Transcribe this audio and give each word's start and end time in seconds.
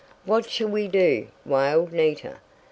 "What 0.25 0.49
shall 0.49 0.69
we 0.69 0.87
do?" 0.87 1.27
wailed 1.45 1.93
Nita. 1.93 2.37